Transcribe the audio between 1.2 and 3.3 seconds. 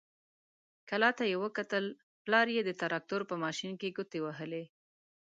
يې وکتل، پلار يې د تراکتور